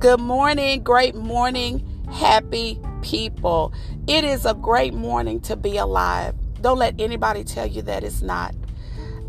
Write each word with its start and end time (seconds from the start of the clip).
Good 0.00 0.18
morning, 0.18 0.82
great 0.82 1.14
morning, 1.14 1.86
happy 2.10 2.80
people. 3.02 3.74
It 4.06 4.24
is 4.24 4.46
a 4.46 4.54
great 4.54 4.94
morning 4.94 5.42
to 5.42 5.56
be 5.56 5.76
alive. 5.76 6.34
Don't 6.62 6.78
let 6.78 6.98
anybody 6.98 7.44
tell 7.44 7.66
you 7.66 7.82
that 7.82 8.02
it's 8.02 8.22
not. 8.22 8.54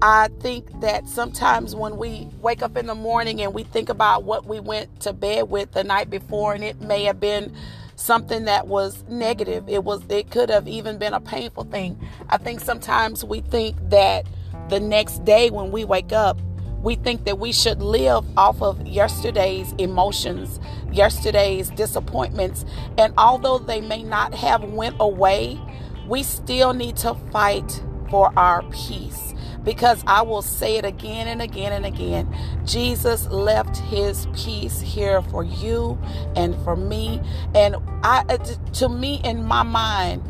I 0.01 0.29
think 0.39 0.79
that 0.79 1.09
sometimes 1.09 1.75
when 1.75 1.97
we 1.97 2.29
wake 2.41 2.63
up 2.63 2.77
in 2.77 2.85
the 2.85 2.95
morning 2.95 3.41
and 3.41 3.53
we 3.53 3.63
think 3.63 3.89
about 3.89 4.23
what 4.23 4.45
we 4.45 4.61
went 4.61 5.01
to 5.01 5.11
bed 5.11 5.49
with 5.49 5.73
the 5.73 5.83
night 5.83 6.09
before, 6.09 6.53
and 6.53 6.63
it 6.63 6.79
may 6.79 7.03
have 7.03 7.19
been 7.19 7.53
something 7.97 8.45
that 8.45 8.67
was 8.67 9.03
negative. 9.09 9.67
It 9.67 9.83
was 9.83 10.01
it 10.07 10.31
could 10.31 10.49
have 10.49 10.69
even 10.69 10.97
been 10.97 11.13
a 11.13 11.19
painful 11.19 11.65
thing. 11.65 11.99
I 12.29 12.37
think 12.37 12.61
sometimes 12.61 13.25
we 13.25 13.41
think 13.41 13.75
that 13.89 14.25
the 14.69 14.79
next 14.79 15.25
day 15.25 15.49
when 15.49 15.73
we 15.73 15.83
wake 15.83 16.13
up 16.13 16.39
we 16.81 16.95
think 16.95 17.25
that 17.25 17.37
we 17.39 17.51
should 17.51 17.81
live 17.81 18.25
off 18.37 18.61
of 18.61 18.85
yesterday's 18.87 19.73
emotions 19.73 20.59
yesterday's 20.91 21.69
disappointments 21.71 22.65
and 22.97 23.13
although 23.17 23.57
they 23.57 23.81
may 23.81 24.03
not 24.03 24.33
have 24.33 24.63
went 24.63 24.95
away 24.99 25.59
we 26.07 26.23
still 26.23 26.73
need 26.73 26.95
to 26.97 27.13
fight 27.31 27.83
for 28.09 28.33
our 28.37 28.63
peace 28.71 29.33
because 29.63 30.03
I 30.07 30.21
will 30.23 30.41
say 30.41 30.77
it 30.77 30.85
again 30.85 31.27
and 31.27 31.41
again 31.41 31.71
and 31.71 31.85
again. 31.85 32.35
Jesus 32.65 33.27
left 33.27 33.77
his 33.77 34.27
peace 34.33 34.81
here 34.81 35.21
for 35.21 35.43
you 35.43 35.99
and 36.35 36.55
for 36.63 36.75
me. 36.75 37.21
And 37.53 37.75
I 38.03 38.23
to 38.73 38.89
me 38.89 39.21
in 39.23 39.45
my 39.45 39.63
mind, 39.63 40.23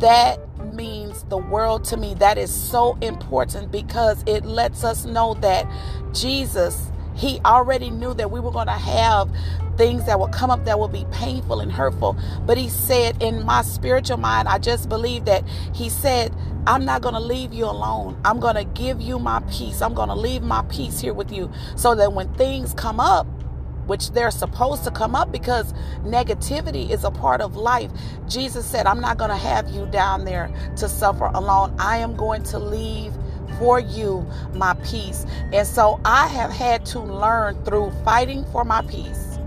that 0.00 0.38
means 0.76 1.24
the 1.24 1.38
world 1.38 1.84
to 1.84 1.96
me. 1.96 2.14
That 2.14 2.38
is 2.38 2.52
so 2.52 2.96
important 3.00 3.72
because 3.72 4.22
it 4.26 4.44
lets 4.44 4.84
us 4.84 5.04
know 5.04 5.34
that 5.34 5.66
Jesus, 6.12 6.90
He 7.14 7.40
already 7.44 7.90
knew 7.90 8.14
that 8.14 8.30
we 8.30 8.40
were 8.40 8.52
going 8.52 8.66
to 8.66 8.72
have 8.72 9.30
things 9.76 10.06
that 10.06 10.18
will 10.18 10.28
come 10.28 10.50
up 10.50 10.64
that 10.64 10.78
will 10.78 10.88
be 10.88 11.06
painful 11.10 11.60
and 11.60 11.72
hurtful. 11.72 12.16
But 12.46 12.58
He 12.58 12.68
said, 12.68 13.22
in 13.22 13.44
my 13.44 13.62
spiritual 13.62 14.18
mind, 14.18 14.48
I 14.48 14.58
just 14.58 14.88
believe 14.88 15.24
that 15.24 15.44
He 15.74 15.88
said, 15.88 16.34
I'm 16.66 16.84
not 16.84 17.00
going 17.02 17.14
to 17.14 17.20
leave 17.20 17.52
you 17.52 17.64
alone. 17.64 18.20
I'm 18.24 18.40
going 18.40 18.56
to 18.56 18.64
give 18.64 19.00
you 19.00 19.18
my 19.18 19.40
peace. 19.50 19.80
I'm 19.80 19.94
going 19.94 20.08
to 20.08 20.14
leave 20.14 20.42
my 20.42 20.62
peace 20.62 21.00
here 21.00 21.14
with 21.14 21.30
you 21.30 21.50
so 21.76 21.94
that 21.94 22.12
when 22.12 22.32
things 22.34 22.74
come 22.74 22.98
up, 22.98 23.26
which 23.86 24.10
they're 24.10 24.30
supposed 24.30 24.84
to 24.84 24.90
come 24.90 25.14
up 25.14 25.32
because 25.32 25.72
negativity 26.02 26.90
is 26.90 27.04
a 27.04 27.10
part 27.10 27.40
of 27.40 27.56
life. 27.56 27.90
Jesus 28.28 28.66
said, 28.66 28.86
I'm 28.86 29.00
not 29.00 29.18
going 29.18 29.30
to 29.30 29.36
have 29.36 29.68
you 29.70 29.86
down 29.86 30.24
there 30.24 30.50
to 30.76 30.88
suffer 30.88 31.26
alone. 31.26 31.74
I 31.78 31.98
am 31.98 32.16
going 32.16 32.42
to 32.44 32.58
leave 32.58 33.12
for 33.58 33.80
you 33.80 34.26
my 34.54 34.74
peace. 34.84 35.24
And 35.52 35.66
so 35.66 36.00
I 36.04 36.26
have 36.28 36.50
had 36.50 36.84
to 36.86 37.00
learn 37.00 37.62
through 37.64 37.90
fighting 38.04 38.44
for 38.52 38.64
my 38.64 38.82
peace 38.82 39.38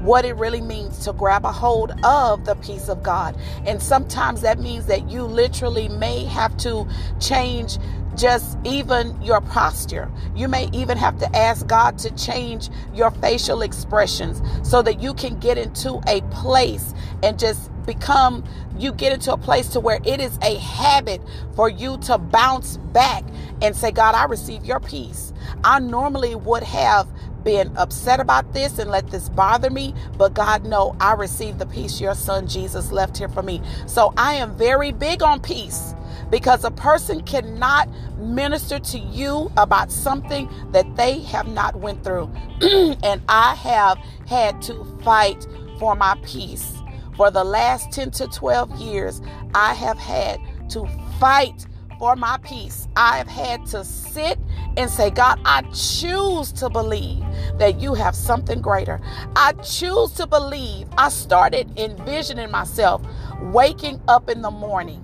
what 0.00 0.24
it 0.24 0.34
really 0.36 0.60
means 0.60 1.00
to 1.04 1.12
grab 1.12 1.44
a 1.44 1.50
hold 1.50 1.92
of 2.04 2.44
the 2.44 2.54
peace 2.56 2.88
of 2.88 3.02
God. 3.02 3.36
And 3.66 3.82
sometimes 3.82 4.40
that 4.42 4.58
means 4.60 4.86
that 4.86 5.10
you 5.10 5.22
literally 5.24 5.88
may 5.88 6.24
have 6.26 6.56
to 6.58 6.86
change 7.18 7.78
just 8.16 8.58
even 8.64 9.20
your 9.22 9.40
posture. 9.40 10.10
You 10.34 10.48
may 10.48 10.68
even 10.72 10.96
have 10.98 11.18
to 11.18 11.36
ask 11.36 11.66
God 11.66 11.98
to 11.98 12.14
change 12.14 12.68
your 12.94 13.10
facial 13.10 13.62
expressions 13.62 14.40
so 14.68 14.82
that 14.82 15.00
you 15.00 15.14
can 15.14 15.38
get 15.38 15.58
into 15.58 16.00
a 16.06 16.20
place 16.30 16.94
and 17.22 17.38
just 17.38 17.70
become 17.86 18.44
you 18.78 18.92
get 18.92 19.12
into 19.12 19.32
a 19.32 19.38
place 19.38 19.68
to 19.68 19.80
where 19.80 20.00
it 20.04 20.20
is 20.20 20.38
a 20.42 20.56
habit 20.56 21.22
for 21.54 21.68
you 21.68 21.96
to 21.98 22.18
bounce 22.18 22.76
back 22.76 23.24
and 23.62 23.74
say 23.74 23.90
God 23.90 24.14
I 24.14 24.24
receive 24.24 24.64
your 24.64 24.80
peace. 24.80 25.32
I 25.64 25.78
normally 25.78 26.34
would 26.34 26.62
have 26.62 27.08
been 27.44 27.74
upset 27.76 28.18
about 28.18 28.52
this 28.52 28.78
and 28.78 28.90
let 28.90 29.08
this 29.10 29.28
bother 29.28 29.70
me, 29.70 29.94
but 30.18 30.34
God, 30.34 30.66
no, 30.66 30.96
I 31.00 31.12
received 31.12 31.60
the 31.60 31.66
peace 31.66 32.00
your 32.00 32.14
son 32.14 32.48
Jesus 32.48 32.90
left 32.90 33.16
here 33.16 33.28
for 33.28 33.42
me. 33.42 33.62
So 33.86 34.12
I 34.16 34.34
am 34.34 34.56
very 34.56 34.90
big 34.90 35.22
on 35.22 35.40
peace 35.40 35.94
because 36.30 36.64
a 36.64 36.70
person 36.70 37.22
cannot 37.22 37.88
minister 38.18 38.78
to 38.78 38.98
you 38.98 39.50
about 39.56 39.90
something 39.90 40.48
that 40.72 40.96
they 40.96 41.20
have 41.20 41.46
not 41.48 41.76
went 41.76 42.02
through 42.02 42.30
and 43.02 43.22
i 43.28 43.54
have 43.54 43.98
had 44.26 44.60
to 44.62 44.84
fight 45.02 45.46
for 45.78 45.94
my 45.94 46.18
peace 46.24 46.74
for 47.16 47.30
the 47.30 47.44
last 47.44 47.92
10 47.92 48.10
to 48.10 48.26
12 48.28 48.76
years 48.80 49.20
i 49.54 49.74
have 49.74 49.98
had 49.98 50.40
to 50.68 50.86
fight 51.18 51.66
for 51.98 52.16
my 52.16 52.38
peace. 52.42 52.88
I 52.96 53.18
have 53.18 53.28
had 53.28 53.66
to 53.66 53.84
sit 53.84 54.38
and 54.76 54.90
say, 54.90 55.10
God, 55.10 55.40
I 55.44 55.62
choose 55.72 56.52
to 56.52 56.68
believe 56.68 57.24
that 57.58 57.80
you 57.80 57.94
have 57.94 58.14
something 58.14 58.60
greater. 58.60 59.00
I 59.34 59.52
choose 59.54 60.12
to 60.12 60.26
believe. 60.26 60.88
I 60.98 61.08
started 61.08 61.78
envisioning 61.78 62.50
myself 62.50 63.02
waking 63.40 64.00
up 64.08 64.28
in 64.28 64.42
the 64.42 64.50
morning 64.50 65.02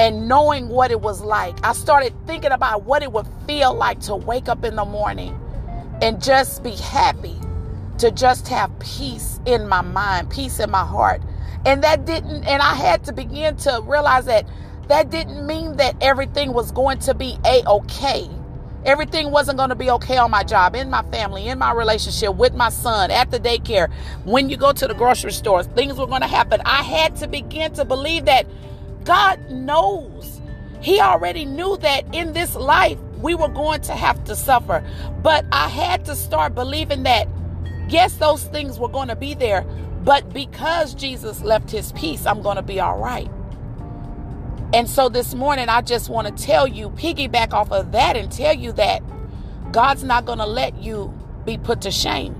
and 0.00 0.26
knowing 0.26 0.70
what 0.70 0.90
it 0.90 1.02
was 1.02 1.20
like. 1.20 1.54
I 1.62 1.74
started 1.74 2.14
thinking 2.26 2.52
about 2.52 2.84
what 2.84 3.02
it 3.02 3.12
would 3.12 3.28
feel 3.46 3.74
like 3.74 4.00
to 4.00 4.16
wake 4.16 4.48
up 4.48 4.64
in 4.64 4.74
the 4.74 4.84
morning 4.86 5.38
and 6.00 6.22
just 6.22 6.64
be 6.64 6.70
happy, 6.70 7.36
to 7.98 8.10
just 8.10 8.48
have 8.48 8.76
peace 8.78 9.40
in 9.44 9.68
my 9.68 9.82
mind, 9.82 10.30
peace 10.30 10.58
in 10.58 10.70
my 10.70 10.86
heart. 10.86 11.20
And 11.66 11.84
that 11.84 12.06
didn't, 12.06 12.44
and 12.44 12.62
I 12.62 12.74
had 12.74 13.04
to 13.04 13.12
begin 13.12 13.56
to 13.58 13.82
realize 13.84 14.24
that 14.24 14.46
that 14.88 15.10
didn't 15.10 15.46
mean 15.46 15.76
that 15.76 15.96
everything 16.00 16.54
was 16.54 16.72
going 16.72 16.98
to 17.00 17.12
be 17.12 17.36
a 17.44 17.62
okay. 17.68 18.26
Everything 18.86 19.30
wasn't 19.30 19.58
going 19.58 19.68
to 19.68 19.74
be 19.74 19.90
okay 19.90 20.16
on 20.16 20.30
my 20.30 20.42
job, 20.42 20.74
in 20.74 20.88
my 20.88 21.02
family, 21.10 21.48
in 21.48 21.58
my 21.58 21.74
relationship 21.74 22.34
with 22.36 22.54
my 22.54 22.70
son, 22.70 23.10
at 23.10 23.30
the 23.30 23.38
daycare. 23.38 23.92
When 24.24 24.48
you 24.48 24.56
go 24.56 24.72
to 24.72 24.88
the 24.88 24.94
grocery 24.94 25.32
store, 25.32 25.62
things 25.62 25.98
were 25.98 26.06
going 26.06 26.22
to 26.22 26.26
happen. 26.26 26.62
I 26.64 26.82
had 26.82 27.16
to 27.16 27.28
begin 27.28 27.74
to 27.74 27.84
believe 27.84 28.24
that 28.24 28.46
God 29.04 29.50
knows. 29.50 30.40
He 30.80 31.00
already 31.00 31.44
knew 31.44 31.76
that 31.78 32.14
in 32.14 32.32
this 32.32 32.54
life 32.54 32.98
we 33.18 33.34
were 33.34 33.48
going 33.48 33.82
to 33.82 33.92
have 33.94 34.22
to 34.24 34.36
suffer. 34.36 34.84
But 35.22 35.44
I 35.52 35.68
had 35.68 36.04
to 36.06 36.16
start 36.16 36.54
believing 36.54 37.02
that, 37.04 37.28
yes, 37.88 38.14
those 38.14 38.44
things 38.44 38.78
were 38.78 38.88
going 38.88 39.08
to 39.08 39.16
be 39.16 39.34
there. 39.34 39.62
But 40.02 40.32
because 40.32 40.94
Jesus 40.94 41.42
left 41.42 41.70
his 41.70 41.92
peace, 41.92 42.24
I'm 42.26 42.40
going 42.40 42.56
to 42.56 42.62
be 42.62 42.80
all 42.80 42.98
right. 42.98 43.30
And 44.72 44.88
so 44.88 45.08
this 45.08 45.34
morning, 45.34 45.68
I 45.68 45.82
just 45.82 46.08
want 46.08 46.28
to 46.28 46.44
tell 46.44 46.66
you, 46.66 46.90
piggyback 46.90 47.52
off 47.52 47.72
of 47.72 47.92
that 47.92 48.16
and 48.16 48.30
tell 48.30 48.54
you 48.54 48.72
that 48.72 49.02
God's 49.72 50.04
not 50.04 50.24
going 50.24 50.38
to 50.38 50.46
let 50.46 50.80
you 50.80 51.12
be 51.44 51.58
put 51.58 51.82
to 51.82 51.90
shame. 51.90 52.36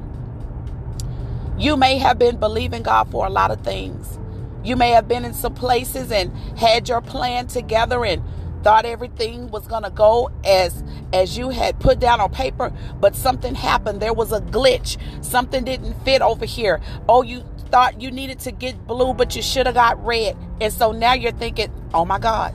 You 1.58 1.76
may 1.76 1.98
have 1.98 2.18
been 2.18 2.38
believing 2.38 2.82
God 2.82 3.10
for 3.10 3.26
a 3.26 3.30
lot 3.30 3.50
of 3.50 3.60
things. 3.62 4.18
You 4.62 4.76
may 4.76 4.90
have 4.90 5.08
been 5.08 5.24
in 5.24 5.34
some 5.34 5.54
places 5.54 6.12
and 6.12 6.36
had 6.58 6.88
your 6.88 7.00
plan 7.00 7.46
together 7.46 8.04
and 8.04 8.22
thought 8.62 8.84
everything 8.84 9.50
was 9.50 9.66
going 9.66 9.84
to 9.84 9.90
go 9.90 10.30
as 10.44 10.82
as 11.12 11.36
you 11.36 11.48
had 11.48 11.80
put 11.80 11.98
down 11.98 12.20
on 12.20 12.30
paper, 12.30 12.72
but 13.00 13.16
something 13.16 13.54
happened. 13.54 14.00
There 14.00 14.12
was 14.12 14.32
a 14.32 14.40
glitch. 14.40 14.96
Something 15.24 15.64
didn't 15.64 15.94
fit 16.04 16.22
over 16.22 16.44
here. 16.44 16.80
Oh, 17.08 17.22
you 17.22 17.42
thought 17.70 18.00
you 18.00 18.10
needed 18.10 18.38
to 18.40 18.52
get 18.52 18.86
blue, 18.86 19.14
but 19.14 19.34
you 19.34 19.42
should 19.42 19.66
have 19.66 19.74
got 19.74 20.04
red. 20.04 20.36
And 20.60 20.72
so 20.72 20.92
now 20.92 21.14
you're 21.14 21.32
thinking, 21.32 21.72
"Oh 21.94 22.04
my 22.04 22.18
God." 22.18 22.54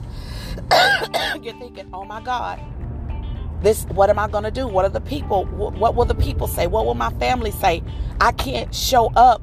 you're 1.42 1.58
thinking, 1.58 1.90
"Oh 1.92 2.04
my 2.04 2.22
God." 2.22 2.60
This 3.62 3.84
what 3.86 4.10
am 4.10 4.18
I 4.18 4.28
going 4.28 4.44
to 4.44 4.50
do? 4.50 4.68
What 4.68 4.84
are 4.84 4.90
the 4.90 5.00
people 5.00 5.44
what 5.46 5.94
will 5.94 6.04
the 6.04 6.14
people 6.14 6.46
say? 6.46 6.66
What 6.66 6.86
will 6.86 6.94
my 6.94 7.10
family 7.14 7.50
say? 7.50 7.82
I 8.20 8.32
can't 8.32 8.74
show 8.74 9.10
up 9.16 9.42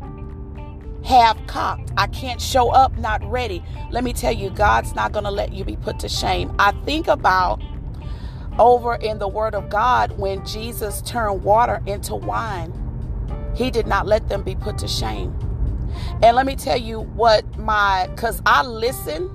half 1.03 1.46
cocked. 1.47 1.91
I 1.97 2.08
can't 2.08 2.41
show 2.41 2.69
up 2.69 2.97
not 2.97 3.24
ready. 3.30 3.64
Let 3.91 4.03
me 4.03 4.14
tell 4.14 4.34
you, 4.34 4.50
God's 4.50 4.96
not 4.96 5.12
going 5.12 5.25
to 5.25 5.31
let 5.31 5.53
you 5.53 5.64
be 5.64 5.75
put 5.75 6.00
to 6.00 6.09
shame. 6.09 6.53
I 6.59 6.72
think 6.86 7.08
about 7.08 7.62
over 8.59 8.96
in 8.96 9.19
the 9.19 9.28
Word 9.28 9.56
of 9.56 9.69
God 9.69 10.18
when 10.18 10.45
Jesus 10.45 11.01
turned 11.01 11.44
water 11.44 11.81
into 11.86 12.16
wine, 12.16 12.74
He 13.56 13.72
did 13.72 13.88
not 13.88 14.07
let 14.07 14.30
them 14.30 14.44
be 14.44 14.56
put 14.56 14.77
to 14.80 14.88
shame. 14.88 15.38
And 16.22 16.36
let 16.36 16.45
me 16.45 16.56
tell 16.56 16.77
you 16.77 17.01
what 17.01 17.57
my, 17.57 18.07
because 18.16 18.42
I 18.45 18.63
listen, 18.63 19.30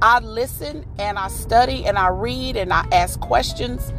I 0.00 0.20
listen 0.20 0.86
and 0.98 1.18
I 1.18 1.28
study 1.28 1.84
and 1.84 1.98
I 1.98 2.08
read 2.08 2.56
and 2.56 2.72
I 2.72 2.86
ask 2.92 3.20
questions. 3.20 3.92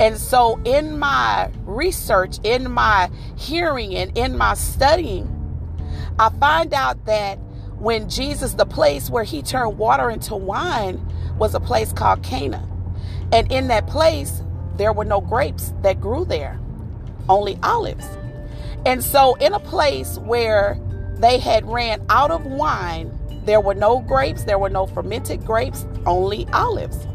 And 0.00 0.16
so, 0.18 0.60
in 0.64 0.98
my 0.98 1.50
research, 1.64 2.38
in 2.42 2.70
my 2.72 3.10
hearing, 3.36 3.94
and 3.94 4.16
in 4.18 4.36
my 4.36 4.54
studying, 4.54 5.30
I 6.18 6.28
find 6.30 6.72
out 6.72 7.06
that 7.06 7.38
when 7.78 8.08
Jesus, 8.08 8.54
the 8.54 8.66
place 8.66 9.10
where 9.10 9.24
he 9.24 9.42
turned 9.42 9.78
water 9.78 10.10
into 10.10 10.36
wine, 10.36 11.04
was 11.38 11.54
a 11.54 11.60
place 11.60 11.92
called 11.92 12.22
Cana. 12.22 12.68
And 13.32 13.50
in 13.50 13.68
that 13.68 13.86
place, 13.88 14.42
there 14.76 14.92
were 14.92 15.04
no 15.04 15.20
grapes 15.20 15.72
that 15.82 16.00
grew 16.00 16.24
there, 16.24 16.60
only 17.28 17.58
olives. 17.62 18.06
And 18.86 19.02
so, 19.02 19.34
in 19.36 19.52
a 19.54 19.60
place 19.60 20.18
where 20.18 20.78
they 21.16 21.38
had 21.38 21.66
ran 21.66 22.04
out 22.10 22.30
of 22.30 22.44
wine, 22.46 23.18
there 23.44 23.60
were 23.60 23.74
no 23.74 24.00
grapes, 24.00 24.44
there 24.44 24.58
were 24.58 24.70
no 24.70 24.86
fermented 24.86 25.44
grapes, 25.44 25.86
only 26.06 26.46
olives. 26.52 27.06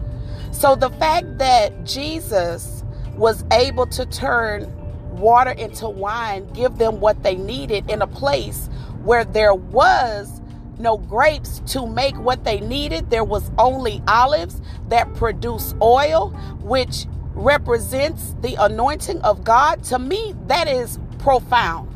So, 0.51 0.75
the 0.75 0.89
fact 0.89 1.37
that 1.37 1.85
Jesus 1.85 2.83
was 3.15 3.45
able 3.51 3.85
to 3.87 4.05
turn 4.05 4.73
water 5.11 5.51
into 5.51 5.87
wine, 5.87 6.47
give 6.53 6.77
them 6.77 6.99
what 6.99 7.23
they 7.23 7.35
needed 7.35 7.89
in 7.89 8.01
a 8.01 8.07
place 8.07 8.69
where 9.03 9.25
there 9.25 9.53
was 9.53 10.41
no 10.79 10.97
grapes 10.97 11.61
to 11.67 11.85
make 11.85 12.17
what 12.17 12.43
they 12.43 12.59
needed. 12.61 13.09
There 13.09 13.23
was 13.23 13.51
only 13.57 14.01
olives 14.07 14.61
that 14.87 15.13
produce 15.15 15.75
oil, 15.81 16.29
which 16.61 17.05
represents 17.33 18.35
the 18.41 18.55
anointing 18.55 19.21
of 19.21 19.43
God. 19.43 19.83
To 19.85 19.99
me, 19.99 20.33
that 20.47 20.67
is 20.67 20.99
profound. 21.19 21.93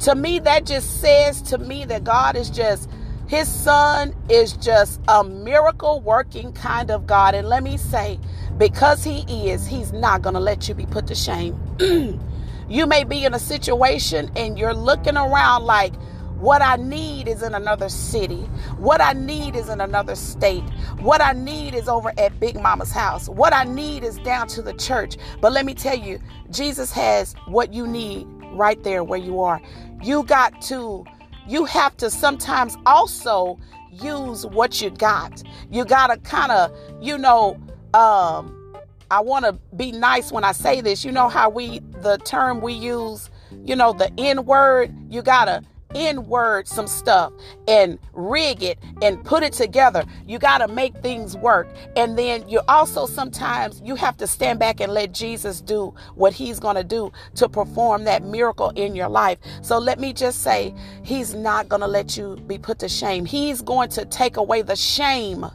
To 0.00 0.14
me, 0.14 0.40
that 0.40 0.66
just 0.66 1.00
says 1.00 1.40
to 1.42 1.58
me 1.58 1.84
that 1.86 2.04
God 2.04 2.36
is 2.36 2.50
just, 2.50 2.90
his 3.28 3.48
son 3.48 4.14
is 4.28 4.54
just 4.54 5.00
a 5.08 5.22
miracle 5.24 6.00
working 6.00 6.52
kind 6.52 6.90
of 6.90 7.06
God. 7.06 7.34
And 7.34 7.48
let 7.48 7.62
me 7.62 7.76
say, 7.76 8.18
because 8.58 9.04
he 9.04 9.50
is, 9.50 9.66
he's 9.66 9.92
not 9.92 10.22
going 10.22 10.34
to 10.34 10.40
let 10.40 10.68
you 10.68 10.74
be 10.74 10.86
put 10.86 11.06
to 11.06 11.14
shame. 11.14 11.58
you 12.68 12.86
may 12.86 13.04
be 13.04 13.24
in 13.24 13.34
a 13.34 13.38
situation 13.38 14.30
and 14.36 14.58
you're 14.58 14.74
looking 14.74 15.16
around 15.16 15.64
like, 15.64 15.94
what 16.44 16.60
I 16.60 16.76
need 16.76 17.26
is 17.26 17.42
in 17.42 17.54
another 17.54 17.88
city. 17.88 18.42
What 18.76 19.00
I 19.00 19.14
need 19.14 19.56
is 19.56 19.70
in 19.70 19.80
another 19.80 20.14
state. 20.14 20.62
What 21.00 21.22
I 21.22 21.32
need 21.32 21.74
is 21.74 21.88
over 21.88 22.12
at 22.18 22.38
Big 22.38 22.60
Mama's 22.60 22.92
house. 22.92 23.30
What 23.30 23.54
I 23.54 23.64
need 23.64 24.04
is 24.04 24.18
down 24.18 24.48
to 24.48 24.60
the 24.60 24.74
church. 24.74 25.16
But 25.40 25.52
let 25.52 25.64
me 25.64 25.72
tell 25.72 25.96
you, 25.96 26.20
Jesus 26.50 26.92
has 26.92 27.32
what 27.46 27.72
you 27.72 27.86
need 27.86 28.26
right 28.52 28.82
there 28.84 29.02
where 29.02 29.18
you 29.18 29.40
are. 29.40 29.58
You 30.02 30.22
got 30.24 30.60
to, 30.64 31.06
you 31.48 31.64
have 31.64 31.96
to 31.96 32.10
sometimes 32.10 32.76
also 32.84 33.58
use 33.90 34.44
what 34.44 34.82
you 34.82 34.90
got. 34.90 35.42
You 35.70 35.86
got 35.86 36.08
to 36.08 36.18
kind 36.18 36.52
of, 36.52 36.70
you 37.00 37.16
know, 37.16 37.58
um, 37.94 38.76
I 39.10 39.20
want 39.20 39.46
to 39.46 39.52
be 39.76 39.92
nice 39.92 40.30
when 40.30 40.44
I 40.44 40.52
say 40.52 40.82
this. 40.82 41.06
You 41.06 41.12
know 41.12 41.30
how 41.30 41.48
we, 41.48 41.78
the 42.02 42.18
term 42.18 42.60
we 42.60 42.74
use, 42.74 43.30
you 43.64 43.76
know, 43.76 43.94
the 43.94 44.12
N 44.18 44.44
word, 44.44 44.94
you 45.08 45.22
got 45.22 45.46
to 45.46 45.62
in 45.94 46.26
word 46.26 46.68
some 46.68 46.86
stuff 46.86 47.32
and 47.68 47.98
rig 48.12 48.62
it 48.62 48.78
and 49.02 49.24
put 49.24 49.42
it 49.42 49.52
together. 49.52 50.04
You 50.26 50.38
got 50.38 50.58
to 50.58 50.68
make 50.68 50.94
things 50.98 51.36
work. 51.36 51.68
And 51.96 52.18
then 52.18 52.48
you 52.48 52.60
also 52.68 53.06
sometimes 53.06 53.80
you 53.84 53.94
have 53.94 54.16
to 54.18 54.26
stand 54.26 54.58
back 54.58 54.80
and 54.80 54.92
let 54.92 55.12
Jesus 55.12 55.60
do 55.60 55.94
what 56.14 56.32
he's 56.32 56.60
going 56.60 56.76
to 56.76 56.84
do 56.84 57.12
to 57.36 57.48
perform 57.48 58.04
that 58.04 58.22
miracle 58.24 58.70
in 58.70 58.94
your 58.94 59.08
life. 59.08 59.38
So 59.62 59.78
let 59.78 59.98
me 59.98 60.12
just 60.12 60.42
say, 60.42 60.74
he's 61.02 61.34
not 61.34 61.68
going 61.68 61.82
to 61.82 61.88
let 61.88 62.16
you 62.16 62.36
be 62.46 62.58
put 62.58 62.78
to 62.80 62.88
shame. 62.88 63.24
He's 63.24 63.62
going 63.62 63.88
to 63.90 64.04
take 64.04 64.36
away 64.36 64.62
the 64.62 64.76
shame 64.76 65.46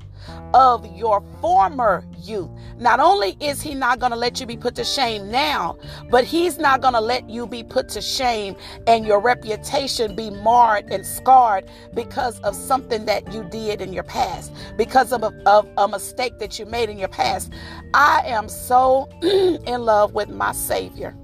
of 0.54 0.86
your 0.96 1.24
former 1.42 2.04
youth. 2.22 2.50
Not 2.78 3.00
only 3.00 3.38
is 3.40 3.62
he 3.62 3.76
not 3.76 4.00
going 4.00 4.12
to 4.12 4.18
let 4.18 4.40
you 4.40 4.46
be 4.46 4.58
put 4.58 4.76
to 4.76 4.84
shame 4.84 5.30
now, 5.30 5.78
but 6.10 6.24
he's 6.24 6.58
not 6.58 6.82
going 6.82 6.94
to 6.94 7.02
let 7.02 7.30
you 7.30 7.46
be 7.46 7.64
put 7.64 7.90
to 7.90 8.02
shame 8.02 8.56
and 8.88 9.06
your 9.06 9.20
reputation 9.20 10.16
be 10.16 10.30
marred 10.30 10.86
and 10.92 11.06
scarred 11.06 11.70
because 11.94 12.40
of 12.40 12.56
something 12.56 13.06
that 13.06 13.32
you 13.34 13.44
did 13.46 13.82
in 13.82 13.94
your 13.94 14.04
past, 14.04 14.52
because 14.78 15.12
of 15.12 15.24
a, 15.24 15.34
of 15.46 15.68
a 15.78 15.88
mistake 15.88 16.40
that 16.40 16.58
you 16.58 16.66
made 16.66 16.90
in 16.90 16.98
your 16.98 17.10
past. 17.10 17.52
I 17.94 18.22
am 18.26 18.50
so 18.50 19.10
in 19.22 19.84
love 19.84 20.14
with 20.14 20.30
my 20.30 20.52
Savior. 20.52 21.16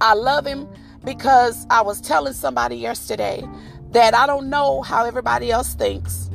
I 0.00 0.14
love 0.14 0.46
him 0.46 0.68
because 1.04 1.66
I 1.70 1.82
was 1.82 2.00
telling 2.00 2.32
somebody 2.32 2.76
yesterday 2.76 3.48
that 3.92 4.14
I 4.14 4.26
don't 4.26 4.50
know 4.50 4.82
how 4.82 5.04
everybody 5.04 5.50
else 5.50 5.74
thinks, 5.74 6.28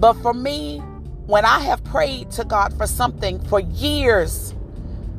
but 0.00 0.14
for 0.14 0.32
me, 0.34 0.78
when 1.26 1.44
I 1.44 1.60
have 1.60 1.84
prayed 1.84 2.30
to 2.32 2.44
God 2.44 2.76
for 2.76 2.86
something 2.86 3.38
for 3.48 3.60
years 3.60 4.54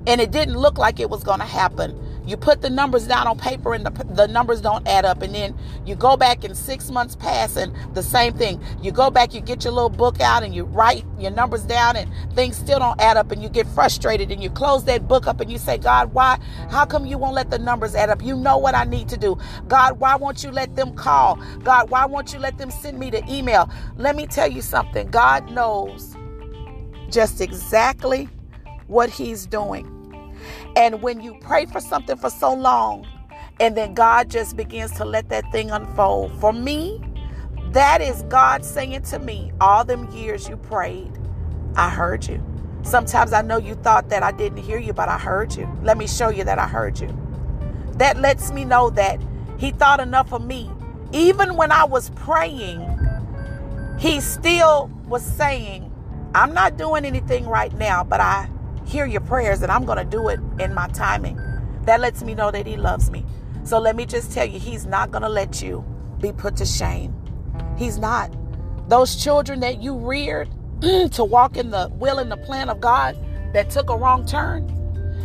and 0.07 0.19
it 0.19 0.31
didn't 0.31 0.57
look 0.57 0.79
like 0.79 0.99
it 0.99 1.09
was 1.09 1.23
going 1.23 1.39
to 1.39 1.45
happen, 1.45 1.97
you 2.25 2.37
put 2.37 2.61
the 2.61 2.69
numbers 2.69 3.07
down 3.07 3.27
on 3.27 3.37
paper 3.37 3.73
and 3.73 3.85
the, 3.85 3.89
the 4.13 4.27
numbers 4.27 4.61
don't 4.61 4.87
add 4.87 5.05
up. 5.05 5.21
And 5.21 5.33
then 5.33 5.57
you 5.85 5.95
go 5.95 6.15
back 6.15 6.43
and 6.43 6.55
six 6.55 6.91
months 6.91 7.15
pass 7.15 7.55
and 7.55 7.73
the 7.95 8.03
same 8.03 8.33
thing. 8.33 8.61
You 8.81 8.91
go 8.91 9.09
back, 9.09 9.33
you 9.33 9.41
get 9.41 9.63
your 9.63 9.73
little 9.73 9.89
book 9.89 10.21
out 10.21 10.43
and 10.43 10.53
you 10.53 10.65
write 10.65 11.03
your 11.17 11.31
numbers 11.31 11.63
down 11.63 11.95
and 11.95 12.11
things 12.33 12.55
still 12.57 12.79
don't 12.79 12.99
add 13.01 13.17
up 13.17 13.31
and 13.31 13.41
you 13.41 13.49
get 13.49 13.67
frustrated 13.67 14.31
and 14.31 14.41
you 14.41 14.49
close 14.49 14.83
that 14.85 15.07
book 15.07 15.27
up 15.27 15.39
and 15.39 15.51
you 15.51 15.57
say, 15.57 15.77
God, 15.77 16.13
why? 16.13 16.39
How 16.69 16.85
come 16.85 17.05
you 17.05 17.17
won't 17.17 17.35
let 17.35 17.49
the 17.49 17.59
numbers 17.59 17.95
add 17.95 18.09
up? 18.09 18.23
You 18.23 18.35
know 18.35 18.57
what 18.57 18.75
I 18.75 18.83
need 18.83 19.09
to 19.09 19.17
do. 19.17 19.37
God, 19.67 19.99
why 19.99 20.15
won't 20.15 20.43
you 20.43 20.51
let 20.51 20.75
them 20.75 20.93
call? 20.93 21.39
God, 21.63 21.89
why 21.89 22.05
won't 22.05 22.33
you 22.33 22.39
let 22.39 22.57
them 22.57 22.69
send 22.69 22.99
me 22.99 23.09
the 23.09 23.23
email? 23.31 23.69
Let 23.97 24.15
me 24.15 24.27
tell 24.27 24.49
you 24.49 24.61
something. 24.61 25.09
God 25.09 25.51
knows 25.51 26.15
just 27.09 27.41
exactly 27.41 28.29
what 28.87 29.09
he's 29.09 29.45
doing. 29.45 30.00
And 30.75 31.01
when 31.01 31.21
you 31.21 31.35
pray 31.35 31.65
for 31.65 31.79
something 31.79 32.17
for 32.17 32.29
so 32.29 32.53
long, 32.53 33.07
and 33.59 33.75
then 33.75 33.93
God 33.93 34.29
just 34.29 34.55
begins 34.55 34.91
to 34.93 35.05
let 35.05 35.29
that 35.29 35.51
thing 35.51 35.69
unfold. 35.69 36.31
For 36.39 36.53
me, 36.53 37.01
that 37.71 38.01
is 38.01 38.23
God 38.23 38.65
saying 38.65 39.03
to 39.03 39.19
me, 39.19 39.51
all 39.61 39.85
them 39.85 40.09
years 40.11 40.47
you 40.49 40.57
prayed, 40.57 41.11
I 41.75 41.89
heard 41.89 42.27
you. 42.27 42.43
Sometimes 42.83 43.33
I 43.33 43.41
know 43.41 43.57
you 43.57 43.75
thought 43.75 44.09
that 44.09 44.23
I 44.23 44.31
didn't 44.31 44.59
hear 44.59 44.79
you, 44.79 44.93
but 44.93 45.07
I 45.09 45.17
heard 45.17 45.55
you. 45.55 45.69
Let 45.83 45.97
me 45.97 46.07
show 46.07 46.29
you 46.29 46.43
that 46.45 46.57
I 46.57 46.67
heard 46.67 46.99
you. 46.99 47.15
That 47.97 48.17
lets 48.17 48.51
me 48.51 48.65
know 48.65 48.89
that 48.91 49.21
He 49.57 49.71
thought 49.71 49.99
enough 49.99 50.33
of 50.33 50.43
me. 50.43 50.71
Even 51.11 51.55
when 51.55 51.71
I 51.71 51.83
was 51.83 52.09
praying, 52.11 52.81
He 53.99 54.19
still 54.21 54.89
was 55.05 55.23
saying, 55.23 55.91
I'm 56.33 56.53
not 56.53 56.77
doing 56.77 57.05
anything 57.05 57.45
right 57.45 57.73
now, 57.73 58.03
but 58.03 58.19
I 58.21 58.49
hear 58.91 59.05
your 59.05 59.21
prayers 59.21 59.61
and 59.61 59.71
I'm 59.71 59.85
going 59.85 59.97
to 59.97 60.05
do 60.05 60.27
it 60.27 60.39
in 60.59 60.73
my 60.73 60.87
timing. 60.89 61.39
That 61.83 62.01
lets 62.01 62.21
me 62.23 62.35
know 62.35 62.51
that 62.51 62.67
He 62.67 62.75
loves 62.75 63.09
me. 63.09 63.25
So 63.63 63.79
let 63.79 63.95
me 63.95 64.05
just 64.05 64.31
tell 64.31 64.45
you, 64.45 64.59
He's 64.59 64.85
not 64.85 65.11
going 65.11 65.23
to 65.23 65.29
let 65.29 65.61
you 65.61 65.85
be 66.19 66.31
put 66.31 66.57
to 66.57 66.65
shame. 66.65 67.15
He's 67.77 67.97
not. 67.97 68.35
Those 68.89 69.15
children 69.15 69.61
that 69.61 69.81
you 69.81 69.95
reared 69.95 70.49
to 70.81 71.23
walk 71.23 71.57
in 71.57 71.71
the 71.71 71.89
will 71.93 72.19
and 72.19 72.31
the 72.31 72.37
plan 72.37 72.69
of 72.69 72.81
God 72.81 73.17
that 73.53 73.69
took 73.69 73.89
a 73.89 73.95
wrong 73.95 74.25
turn, 74.25 74.69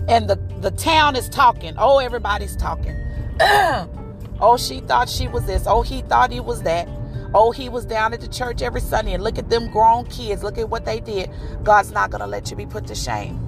and 0.09 0.29
the, 0.29 0.37
the 0.61 0.71
town 0.71 1.17
is 1.17 1.29
talking. 1.29 1.75
Oh, 1.77 1.99
everybody's 1.99 2.57
talking. 2.57 2.97
oh, 3.41 4.57
she 4.59 4.81
thought 4.81 5.09
she 5.09 5.29
was 5.29 5.45
this. 5.47 5.65
Oh, 5.67 5.83
he 5.83 6.03
thought 6.03 6.31
he 6.31 6.41
was 6.41 6.63
that. 6.63 6.89
Oh, 7.35 7.51
he 7.51 7.69
was 7.69 7.85
down 7.85 8.15
at 8.15 8.21
the 8.21 8.29
church 8.29 8.63
every 8.63 8.81
Sunday. 8.81 9.15
And 9.15 9.23
look 9.23 9.39
at 9.39 9.51
them 9.51 9.71
grown 9.71 10.07
kids. 10.07 10.43
Look 10.43 10.59
at 10.59 10.69
what 10.71 10.85
they 10.85 11.01
did. 11.01 11.31
God's 11.65 11.91
not 11.91 12.11
going 12.11 12.21
to 12.21 12.27
let 12.27 12.51
you 12.51 12.57
be 12.57 12.67
put 12.67 12.87
to 12.87 12.95
shame. 12.95 13.46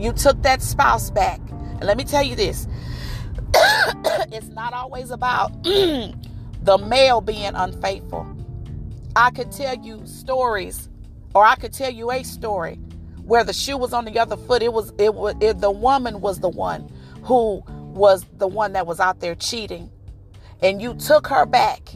You 0.00 0.12
took 0.12 0.42
that 0.42 0.62
spouse 0.62 1.10
back. 1.10 1.40
And 1.50 1.84
let 1.84 1.96
me 1.96 2.04
tell 2.04 2.22
you 2.22 2.34
this 2.34 2.66
it's 4.32 4.48
not 4.48 4.72
always 4.72 5.10
about 5.10 5.62
the 5.64 6.78
male 6.78 7.20
being 7.20 7.52
unfaithful. 7.54 8.26
I 9.16 9.30
could 9.30 9.50
tell 9.50 9.76
you 9.76 10.06
stories, 10.06 10.88
or 11.34 11.44
I 11.44 11.56
could 11.56 11.72
tell 11.72 11.90
you 11.90 12.10
a 12.10 12.22
story 12.22 12.76
where 13.24 13.44
the 13.44 13.52
shoe 13.52 13.76
was 13.76 13.92
on 13.92 14.04
the 14.04 14.18
other 14.18 14.36
foot. 14.36 14.62
It 14.62 14.72
was 14.72 14.92
it 14.98 15.14
was 15.14 15.34
it, 15.40 15.60
the 15.60 15.70
woman 15.70 16.20
was 16.20 16.40
the 16.40 16.48
one 16.48 16.90
who 17.24 17.62
was 17.66 18.24
the 18.38 18.46
one 18.46 18.72
that 18.74 18.86
was 18.86 19.00
out 19.00 19.20
there 19.20 19.34
cheating, 19.34 19.90
and 20.62 20.80
you 20.80 20.94
took 20.94 21.26
her 21.26 21.44
back, 21.44 21.92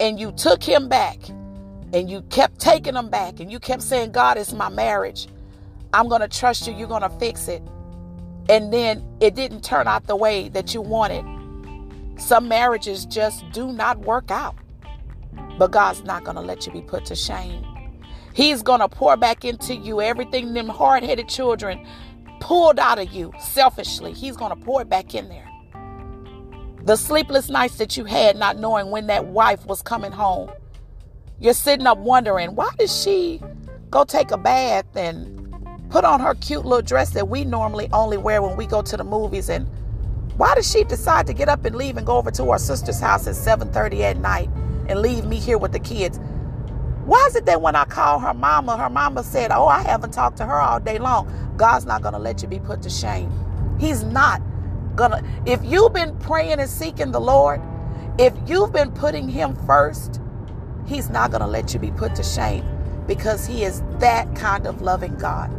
and 0.00 0.20
you 0.20 0.32
took 0.32 0.62
him 0.62 0.88
back, 0.88 1.18
and 1.92 2.10
you 2.10 2.22
kept 2.22 2.60
taking 2.60 2.94
him 2.94 3.08
back, 3.08 3.40
and 3.40 3.50
you 3.50 3.58
kept 3.58 3.82
saying, 3.82 4.12
"God 4.12 4.36
is 4.36 4.52
my 4.52 4.68
marriage." 4.68 5.28
I'm 5.92 6.08
going 6.08 6.20
to 6.20 6.28
trust 6.28 6.66
you. 6.66 6.74
You're 6.74 6.88
going 6.88 7.02
to 7.02 7.10
fix 7.10 7.48
it. 7.48 7.62
And 8.48 8.72
then 8.72 9.04
it 9.20 9.34
didn't 9.34 9.62
turn 9.62 9.86
out 9.86 10.06
the 10.06 10.16
way 10.16 10.48
that 10.50 10.74
you 10.74 10.80
wanted. 10.80 11.24
Some 12.20 12.48
marriages 12.48 13.06
just 13.06 13.44
do 13.52 13.72
not 13.72 13.98
work 14.00 14.30
out. 14.30 14.54
But 15.58 15.70
God's 15.70 16.04
not 16.04 16.24
going 16.24 16.36
to 16.36 16.42
let 16.42 16.66
you 16.66 16.72
be 16.72 16.82
put 16.82 17.04
to 17.06 17.16
shame. 17.16 17.64
He's 18.32 18.62
going 18.62 18.80
to 18.80 18.88
pour 18.88 19.16
back 19.16 19.44
into 19.44 19.74
you 19.74 20.00
everything 20.00 20.54
them 20.54 20.68
hard 20.68 21.02
headed 21.02 21.28
children 21.28 21.86
pulled 22.40 22.78
out 22.78 22.98
of 22.98 23.12
you 23.12 23.32
selfishly. 23.38 24.12
He's 24.12 24.36
going 24.36 24.50
to 24.50 24.64
pour 24.64 24.82
it 24.82 24.88
back 24.88 25.14
in 25.14 25.28
there. 25.28 25.46
The 26.84 26.96
sleepless 26.96 27.50
nights 27.50 27.76
that 27.76 27.96
you 27.96 28.04
had 28.04 28.36
not 28.36 28.58
knowing 28.58 28.90
when 28.90 29.06
that 29.08 29.26
wife 29.26 29.66
was 29.66 29.82
coming 29.82 30.12
home. 30.12 30.50
You're 31.38 31.54
sitting 31.54 31.86
up 31.86 31.98
wondering, 31.98 32.54
why 32.54 32.70
did 32.78 32.90
she 32.90 33.40
go 33.90 34.04
take 34.04 34.30
a 34.30 34.38
bath 34.38 34.96
and 34.96 35.39
put 35.90 36.04
on 36.04 36.20
her 36.20 36.34
cute 36.36 36.64
little 36.64 36.82
dress 36.82 37.10
that 37.10 37.28
we 37.28 37.44
normally 37.44 37.88
only 37.92 38.16
wear 38.16 38.40
when 38.40 38.56
we 38.56 38.64
go 38.64 38.80
to 38.80 38.96
the 38.96 39.04
movies 39.04 39.48
and 39.48 39.66
why 40.36 40.54
does 40.54 40.70
she 40.70 40.84
decide 40.84 41.26
to 41.26 41.34
get 41.34 41.48
up 41.48 41.64
and 41.64 41.76
leave 41.76 41.96
and 41.96 42.06
go 42.06 42.16
over 42.16 42.30
to 42.30 42.52
her 42.52 42.58
sister's 42.58 43.00
house 43.00 43.26
at 43.26 43.34
7:30 43.34 44.02
at 44.02 44.16
night 44.18 44.48
and 44.88 45.00
leave 45.00 45.26
me 45.26 45.36
here 45.36 45.58
with 45.58 45.72
the 45.72 45.78
kids? 45.78 46.18
Why 47.04 47.26
is 47.26 47.36
it 47.36 47.44
that 47.46 47.60
when 47.60 47.76
I 47.76 47.84
call 47.84 48.20
her 48.20 48.32
mama, 48.32 48.76
her 48.76 48.88
mama 48.88 49.22
said, 49.22 49.50
"Oh, 49.52 49.66
I 49.66 49.82
haven't 49.82 50.12
talked 50.12 50.38
to 50.38 50.46
her 50.46 50.60
all 50.60 50.80
day 50.80 50.98
long." 50.98 51.28
God's 51.56 51.84
not 51.84 52.02
going 52.02 52.14
to 52.14 52.20
let 52.20 52.40
you 52.40 52.48
be 52.48 52.60
put 52.60 52.80
to 52.82 52.90
shame. 52.90 53.30
He's 53.78 54.02
not 54.04 54.40
going 54.94 55.10
to 55.10 55.22
If 55.44 55.62
you've 55.64 55.92
been 55.92 56.16
praying 56.18 56.60
and 56.60 56.70
seeking 56.70 57.10
the 57.12 57.20
Lord, 57.20 57.60
if 58.16 58.32
you've 58.46 58.72
been 58.72 58.92
putting 58.92 59.28
him 59.28 59.56
first, 59.66 60.20
he's 60.86 61.10
not 61.10 61.30
going 61.30 61.42
to 61.42 61.46
let 61.46 61.74
you 61.74 61.80
be 61.80 61.90
put 61.90 62.14
to 62.14 62.22
shame 62.22 62.64
because 63.06 63.44
he 63.46 63.64
is 63.64 63.82
that 63.98 64.34
kind 64.36 64.66
of 64.66 64.80
loving 64.82 65.16
God. 65.16 65.50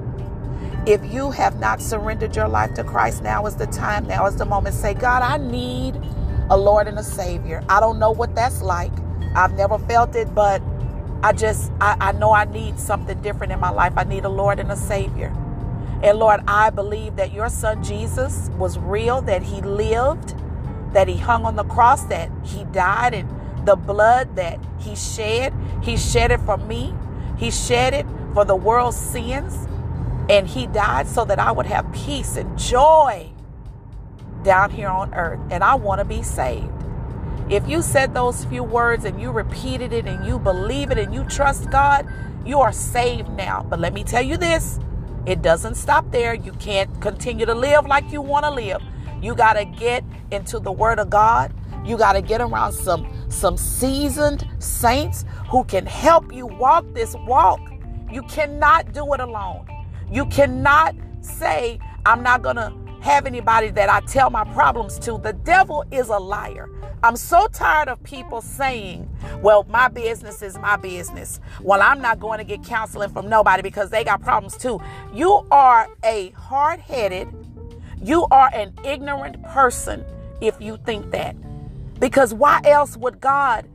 If 0.88 1.14
you 1.14 1.30
have 1.30 1.60
not 1.60 1.80
surrendered 1.80 2.36
your 2.36 2.48
life 2.48 2.74
to 2.74 2.84
Christ, 2.84 3.22
now 3.22 3.46
is 3.46 3.56
the 3.56 3.68
time, 3.68 4.08
now 4.08 4.26
is 4.26 4.36
the 4.36 4.46
moment. 4.46 4.74
Say, 4.74 4.96
God, 4.96 5.22
I 5.22 5.38
need 5.38 5.96
a 6.50 6.58
Lord 6.58 6.88
and 6.88 6.98
a 6.98 7.04
Savior. 7.04 7.64
I 7.70 7.80
don't 7.80 8.00
know 8.00 8.10
what 8.10 8.34
that's 8.34 8.64
like. 8.64 8.92
I've 9.36 9.54
never 9.54 9.78
felt 9.78 10.16
it, 10.16 10.34
but 10.34 10.62
I 11.22 11.34
just, 11.34 11.72
I, 11.80 11.98
I 12.00 12.12
know 12.14 12.34
I 12.34 12.46
need 12.46 12.80
something 12.80 13.22
different 13.22 13.54
in 13.54 13.60
my 13.60 13.70
life. 13.70 13.94
I 13.96 14.06
need 14.06 14.26
a 14.26 14.30
Lord 14.30 14.60
and 14.60 14.72
a 14.72 14.76
Savior. 14.76 15.28
And 16.02 16.18
Lord, 16.18 16.42
I 16.48 16.72
believe 16.72 17.16
that 17.18 17.32
your 17.32 17.50
son 17.50 17.84
Jesus 17.84 18.50
was 18.58 18.80
real, 18.80 19.22
that 19.22 19.44
he 19.44 19.62
lived, 19.62 20.34
that 20.94 21.08
he 21.08 21.18
hung 21.18 21.46
on 21.46 21.58
the 21.58 21.64
cross, 21.64 22.06
that 22.06 22.32
he 22.44 22.64
died, 22.66 23.14
and 23.14 23.30
the 23.68 23.76
blood 23.76 24.36
that 24.36 24.60
he 24.80 24.96
shed, 24.96 25.54
he 25.84 25.96
shed 25.96 26.32
it 26.32 26.40
for 26.40 26.58
me. 26.58 26.96
He 27.38 27.52
shed 27.52 27.94
it 27.94 28.08
for 28.34 28.46
the 28.46 28.56
world's 28.56 28.98
sins. 28.98 29.68
And 30.32 30.48
he 30.48 30.66
died 30.66 31.10
so 31.10 31.26
that 31.26 31.40
I 31.40 31.52
would 31.52 31.66
have 31.66 31.92
peace 31.92 32.38
and 32.38 32.58
joy 32.58 33.30
down 34.44 34.72
here 34.72 34.88
on 34.88 35.14
earth. 35.14 35.42
And 35.52 35.62
I 35.62 35.76
want 35.76 36.00
to 36.00 36.06
be 36.06 36.24
saved. 36.24 36.72
If 37.50 37.68
you 37.68 37.82
said 37.82 38.14
those 38.14 38.46
few 38.46 38.64
words 38.64 39.04
and 39.04 39.22
you 39.22 39.30
repeated 39.30 39.92
it 39.92 40.08
and 40.08 40.26
you 40.26 40.40
believe 40.40 40.90
it 40.90 40.98
and 40.98 41.14
you 41.14 41.26
trust 41.26 41.70
God, 41.70 42.08
you 42.46 42.62
are 42.62 42.72
saved 42.72 43.30
now. 43.32 43.66
But 43.70 43.82
let 43.82 43.94
me 43.94 44.06
tell 44.06 44.22
you 44.22 44.38
this 44.38 44.80
it 45.26 45.42
doesn't 45.42 45.76
stop 45.76 46.10
there. 46.12 46.34
You 46.34 46.54
can't 46.54 47.02
continue 47.02 47.46
to 47.46 47.54
live 47.54 47.86
like 47.86 48.10
you 48.10 48.22
want 48.22 48.46
to 48.46 48.52
live. 48.52 48.82
You 49.22 49.36
got 49.36 49.54
to 49.54 49.66
get 49.66 50.06
into 50.32 50.60
the 50.60 50.72
Word 50.72 50.98
of 50.98 51.10
God. 51.10 51.54
You 51.86 51.98
got 51.98 52.14
to 52.14 52.22
get 52.22 52.40
around 52.40 52.72
some 52.72 53.06
some 53.28 53.58
seasoned 53.58 54.48
saints 54.60 55.26
who 55.50 55.66
can 55.66 55.86
help 55.86 56.34
you 56.34 56.48
walk 56.48 56.86
this 56.94 57.18
walk. 57.28 57.60
You 58.10 58.24
cannot 58.24 58.94
do 58.94 59.14
it 59.14 59.20
alone. 59.20 59.68
You 60.12 60.26
cannot 60.26 60.94
say, 61.22 61.80
I'm 62.06 62.22
not 62.22 62.42
going 62.42 62.58
to 62.58 62.74
have 63.02 63.26
anybody 63.26 63.70
that 63.72 63.90
I 63.90 64.02
tell 64.02 64.30
my 64.30 64.44
problems 64.44 65.00
to. 65.00 65.18
The 65.18 65.34
devil 65.34 65.86
is 65.90 66.10
a 66.10 66.18
liar. 66.18 66.70
I'm 67.02 67.16
so 67.16 67.48
tired 67.48 67.88
of 67.88 68.04
people 68.04 68.42
saying, 68.42 69.10
well, 69.42 69.66
my 69.70 69.88
business 69.88 70.42
is 70.42 70.58
my 70.58 70.76
business. 70.76 71.40
Well, 71.62 71.82
I'm 71.82 72.02
not 72.02 72.20
going 72.20 72.38
to 72.38 72.44
get 72.44 72.64
counseling 72.64 73.10
from 73.10 73.28
nobody 73.28 73.64
because 73.64 73.90
they 73.90 74.04
got 74.04 74.22
problems 74.22 74.56
too. 74.58 74.80
You 75.14 75.48
are 75.50 75.88
a 76.04 76.30
hard 76.32 76.80
headed, 76.80 77.28
you 78.04 78.28
are 78.30 78.52
an 78.54 78.74
ignorant 78.86 79.42
person 79.44 80.06
if 80.42 80.62
you 80.62 80.78
think 80.86 81.10
that. 81.12 81.36
Because 82.00 82.34
why 82.34 82.62
else 82.66 82.98
would 82.98 83.20
God 83.20 83.68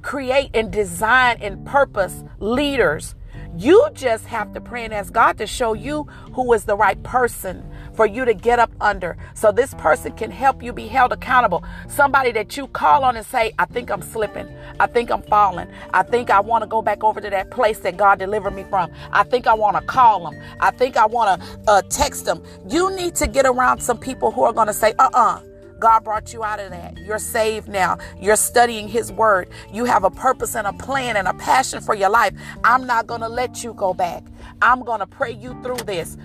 create 0.00 0.50
and 0.54 0.72
design 0.72 1.38
and 1.40 1.64
purpose 1.64 2.24
leaders? 2.40 3.14
You 3.56 3.86
just 3.92 4.26
have 4.26 4.52
to 4.54 4.60
pray 4.60 4.84
and 4.84 4.94
ask 4.94 5.12
God 5.12 5.36
to 5.38 5.46
show 5.46 5.74
you 5.74 6.04
who 6.32 6.52
is 6.54 6.64
the 6.64 6.76
right 6.76 7.00
person 7.02 7.62
for 7.94 8.06
you 8.06 8.24
to 8.24 8.32
get 8.32 8.58
up 8.58 8.70
under 8.80 9.16
so 9.34 9.52
this 9.52 9.74
person 9.74 10.12
can 10.12 10.30
help 10.30 10.62
you 10.62 10.72
be 10.72 10.86
held 10.86 11.12
accountable. 11.12 11.62
Somebody 11.88 12.32
that 12.32 12.56
you 12.56 12.66
call 12.68 13.04
on 13.04 13.16
and 13.16 13.26
say, 13.26 13.52
I 13.58 13.66
think 13.66 13.90
I'm 13.90 14.00
slipping. 14.00 14.48
I 14.80 14.86
think 14.86 15.10
I'm 15.10 15.22
falling. 15.22 15.68
I 15.92 16.02
think 16.02 16.30
I 16.30 16.40
want 16.40 16.62
to 16.62 16.68
go 16.68 16.80
back 16.80 17.04
over 17.04 17.20
to 17.20 17.28
that 17.28 17.50
place 17.50 17.78
that 17.80 17.98
God 17.98 18.18
delivered 18.18 18.54
me 18.54 18.64
from. 18.64 18.90
I 19.12 19.22
think 19.22 19.46
I 19.46 19.54
want 19.54 19.76
to 19.76 19.82
call 19.82 20.30
them. 20.30 20.42
I 20.60 20.70
think 20.70 20.96
I 20.96 21.04
want 21.04 21.40
to 21.40 21.60
uh, 21.68 21.82
text 21.90 22.24
them. 22.24 22.42
You 22.68 22.94
need 22.96 23.14
to 23.16 23.26
get 23.26 23.44
around 23.44 23.80
some 23.80 23.98
people 23.98 24.30
who 24.30 24.42
are 24.44 24.52
going 24.52 24.68
to 24.68 24.72
say, 24.74 24.94
uh 24.98 25.10
uh-uh. 25.12 25.40
uh 25.40 25.51
God 25.82 26.04
brought 26.04 26.32
you 26.32 26.44
out 26.44 26.60
of 26.60 26.70
that. 26.70 26.96
You're 26.96 27.18
saved 27.18 27.66
now. 27.66 27.98
You're 28.20 28.36
studying 28.36 28.86
His 28.86 29.10
Word. 29.10 29.48
You 29.72 29.84
have 29.84 30.04
a 30.04 30.10
purpose 30.10 30.54
and 30.54 30.64
a 30.64 30.72
plan 30.72 31.16
and 31.16 31.26
a 31.26 31.34
passion 31.34 31.80
for 31.80 31.92
your 31.92 32.08
life. 32.08 32.32
I'm 32.62 32.86
not 32.86 33.08
going 33.08 33.20
to 33.20 33.28
let 33.28 33.64
you 33.64 33.74
go 33.74 33.92
back. 33.92 34.22
I'm 34.62 34.84
going 34.84 35.00
to 35.00 35.08
pray 35.08 35.32
you 35.32 35.60
through 35.60 35.84
this. 35.84 36.16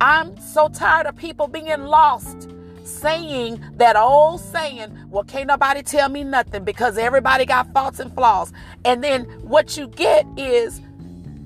I'm 0.00 0.40
so 0.40 0.68
tired 0.68 1.06
of 1.06 1.14
people 1.14 1.46
being 1.46 1.82
lost 1.82 2.48
saying 2.84 3.62
that 3.74 3.96
old 3.96 4.40
saying, 4.40 4.98
well, 5.10 5.24
can't 5.24 5.46
nobody 5.46 5.82
tell 5.82 6.08
me 6.08 6.24
nothing 6.24 6.64
because 6.64 6.96
everybody 6.96 7.44
got 7.44 7.70
faults 7.74 8.00
and 8.00 8.14
flaws. 8.14 8.50
And 8.86 9.04
then 9.04 9.24
what 9.42 9.76
you 9.76 9.88
get 9.88 10.26
is 10.38 10.80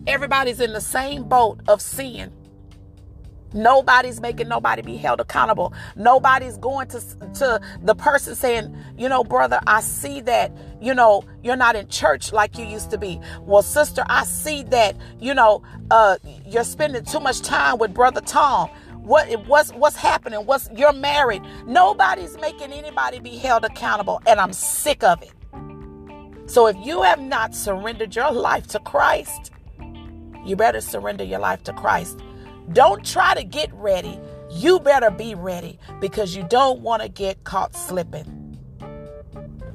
everybody's 0.07 0.61
in 0.61 0.73
the 0.73 0.81
same 0.81 1.25
boat 1.25 1.59
of 1.67 1.83
sin. 1.83 2.31
Nobody's 3.53 4.21
making 4.21 4.49
nobody 4.49 4.83
be 4.83 4.97
held 4.97 5.21
accountable. 5.21 5.73
Nobody's 5.95 6.57
going 6.57 6.89
to 6.89 7.01
to 7.35 7.61
the 7.83 7.95
person 7.95 8.35
saying, 8.35 8.77
"You 8.99 9.09
know, 9.09 9.25
brother, 9.25 9.61
I 9.67 9.81
see 9.81 10.21
that, 10.23 10.53
you 10.81 10.95
know, 10.95 11.25
you're 11.43 11.57
not 11.57 11.77
in 11.77 11.89
church 11.89 12.33
like 12.33 12.59
you 12.59 12.65
used 12.65 12.91
to 12.91 12.99
be." 12.99 13.21
Well, 13.43 13.63
sister, 13.63 14.05
I 14.09 14.25
see 14.25 14.63
that, 14.65 14.97
you 15.21 15.35
know, 15.35 15.63
uh 15.91 16.17
you're 16.45 16.65
spending 16.65 17.05
too 17.05 17.21
much 17.21 17.41
time 17.41 17.79
with 17.79 17.95
brother 17.95 18.21
Tom. 18.21 18.69
What 19.03 19.29
what's 19.47 19.73
what's 19.73 19.97
happening? 19.97 20.41
What's 20.47 20.69
you're 20.75 20.93
married? 20.93 21.43
Nobody's 21.67 22.37
making 22.39 22.73
anybody 22.73 23.21
be 23.21 23.37
held 23.37 23.65
accountable, 23.65 24.21
and 24.27 24.41
I'm 24.41 24.53
sick 24.53 25.05
of 25.05 25.23
it. 25.23 25.33
So 26.51 26.67
if 26.67 26.77
you 26.85 27.03
have 27.03 27.21
not 27.21 27.55
surrendered 27.55 28.15
your 28.15 28.33
life 28.33 28.67
to 28.69 28.81
Christ, 28.81 29.53
you 30.45 30.57
better 30.57 30.81
surrender 30.81 31.25
your 31.25 31.41
life 31.41 31.63
to 31.65 31.73
Christ 31.73 32.21
don't 32.73 33.05
try 33.05 33.35
to 33.35 33.45
get 33.45 33.73
ready. 33.75 34.19
You 34.51 34.81
better 34.81 35.11
be 35.11 35.35
ready 35.35 35.79
because 36.01 36.37
you 36.37 36.45
don't 36.45 36.81
want 36.81 37.03
to 37.03 37.09
get 37.09 37.45
caught 37.45 37.75
slipping. 37.75 38.59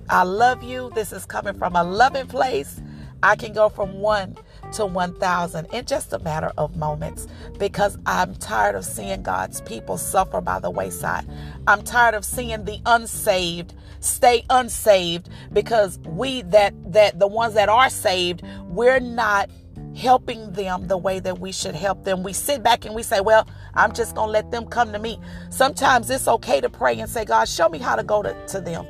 I 0.10 0.24
love 0.24 0.64
you. 0.64 0.92
This 0.94 1.12
is 1.12 1.26
coming 1.26 1.54
from 1.54 1.76
a 1.76 1.84
loving 1.84 2.28
place. 2.28 2.82
I 3.24 3.36
can 3.36 3.54
go 3.54 3.70
from 3.70 4.00
one 4.00 4.36
to 4.74 4.86
1,000 4.86 5.66
in 5.68 5.86
just 5.86 6.12
a 6.12 6.20
matter 6.20 6.52
of 6.58 6.76
moments 6.76 7.28
because 7.60 7.98
I'm 8.06 8.34
tired 8.36 8.76
of 8.76 8.84
seeing 8.84 9.22
God's 9.22 9.62
people 9.62 9.98
suffer 9.98 10.42
by 10.42 10.60
the 10.60 10.72
wayside. 10.72 11.28
I'm 11.68 11.84
tired 11.84 12.16
of 12.16 12.26
seeing 12.26 12.66
the 12.66 12.82
unsaved 12.86 13.76
stay 14.02 14.44
unsaved 14.50 15.30
because 15.54 16.00
we 16.00 16.42
that 16.42 16.74
that 16.92 17.20
the 17.20 17.28
ones 17.28 17.54
that 17.54 17.70
are 17.70 17.90
saved, 17.90 18.44
we're 18.66 19.00
not 19.00 19.50
helping 19.96 20.52
them 20.54 20.88
the 20.88 20.98
way 20.98 21.20
that 21.20 21.40
we 21.40 21.52
should 21.52 21.76
help 21.76 22.04
them. 22.04 22.24
We 22.24 22.34
sit 22.34 22.64
back 22.64 22.86
and 22.86 22.96
we 22.96 23.04
say, 23.04 23.22
Well, 23.22 23.48
I'm 23.74 23.94
just 23.94 24.16
going 24.16 24.28
to 24.28 24.32
let 24.32 24.52
them 24.52 24.66
come 24.66 24.92
to 24.94 25.00
me. 25.00 25.20
Sometimes 25.50 26.10
it's 26.10 26.28
okay 26.28 26.62
to 26.62 26.70
pray 26.70 27.00
and 27.00 27.10
say, 27.10 27.26
God, 27.26 27.48
show 27.48 27.70
me 27.70 27.78
how 27.78 27.96
to 27.96 28.04
go 28.04 28.22
to, 28.22 28.36
to 28.48 28.62
them. 28.62 28.86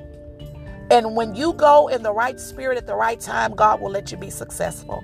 And 0.89 1.15
when 1.15 1.35
you 1.35 1.53
go 1.53 1.87
in 1.87 2.03
the 2.03 2.11
right 2.11 2.39
spirit 2.39 2.77
at 2.77 2.85
the 2.85 2.95
right 2.95 3.19
time, 3.19 3.55
God 3.55 3.79
will 3.79 3.91
let 3.91 4.11
you 4.11 4.17
be 4.17 4.29
successful. 4.29 5.03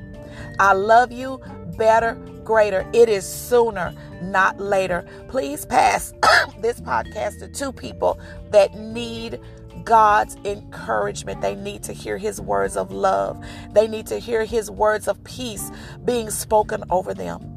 I 0.59 0.73
love 0.73 1.11
you 1.11 1.41
better, 1.77 2.15
greater. 2.43 2.85
It 2.93 3.07
is 3.07 3.25
sooner, 3.25 3.93
not 4.21 4.59
later. 4.59 5.05
Please 5.29 5.65
pass 5.65 6.13
this 6.59 6.81
podcast 6.81 7.39
to 7.39 7.47
two 7.47 7.71
people 7.71 8.19
that 8.51 8.75
need 8.75 9.39
God's 9.83 10.35
encouragement. 10.45 11.41
They 11.41 11.55
need 11.55 11.83
to 11.83 11.93
hear 11.93 12.17
His 12.17 12.39
words 12.41 12.77
of 12.77 12.91
love. 12.91 13.43
They 13.73 13.87
need 13.87 14.07
to 14.07 14.19
hear 14.19 14.45
His 14.45 14.69
words 14.69 15.07
of 15.07 15.23
peace 15.23 15.71
being 16.05 16.29
spoken 16.29 16.83
over 16.89 17.13
them. 17.13 17.53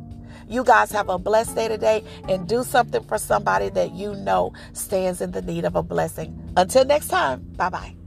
You 0.49 0.65
guys 0.65 0.91
have 0.91 1.09
a 1.09 1.19
blessed 1.19 1.55
day 1.55 1.69
today 1.69 2.03
and 2.29 2.49
do 2.49 2.65
something 2.65 3.05
for 3.05 3.19
somebody 3.19 3.69
that 3.71 3.93
you 3.93 4.15
know 4.15 4.53
stands 4.73 5.21
in 5.21 5.31
the 5.31 5.43
need 5.43 5.65
of 5.65 5.77
a 5.77 5.83
blessing. 5.83 6.53
Until 6.57 6.85
next 6.85 7.09
time, 7.09 7.41
bye 7.57 7.69
bye. 7.69 8.00